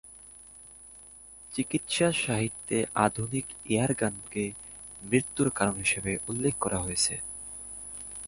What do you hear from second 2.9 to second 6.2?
আধুনিক এয়ার গানকে মৃত্যুর কারণ হিসাবে